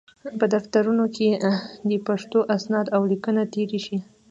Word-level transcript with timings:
په 0.39 0.45
دفترونو 0.53 1.05
کې 1.15 1.27
دې 1.89 1.97
پښتو 2.07 2.39
اسناد 2.55 2.87
او 2.95 3.01
لیکونه 3.11 3.41
تېر 3.53 3.69
شي. 3.85 3.97